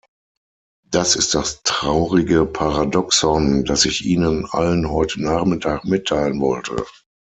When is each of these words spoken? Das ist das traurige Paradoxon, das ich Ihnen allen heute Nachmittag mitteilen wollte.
Das 0.89 1.15
ist 1.15 1.35
das 1.35 1.61
traurige 1.61 2.47
Paradoxon, 2.47 3.65
das 3.65 3.85
ich 3.85 4.03
Ihnen 4.03 4.47
allen 4.47 4.89
heute 4.89 5.21
Nachmittag 5.21 5.85
mitteilen 5.85 6.41
wollte. 6.41 6.87